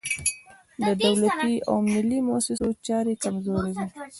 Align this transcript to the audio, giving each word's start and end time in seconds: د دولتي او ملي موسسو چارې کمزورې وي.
د 0.87 0.89
دولتي 1.03 1.53
او 1.69 1.75
ملي 1.91 2.19
موسسو 2.27 2.67
چارې 2.87 3.13
کمزورې 3.23 3.71
وي. 3.75 3.85